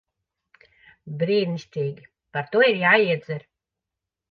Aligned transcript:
Brīnišķīgi. 1.19 2.07
Par 2.39 2.51
to 2.57 2.65
ir 2.73 2.83
jāiedzer. 2.87 3.49